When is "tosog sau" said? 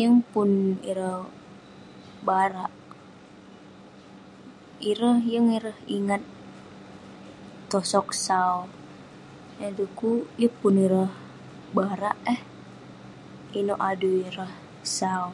7.70-8.56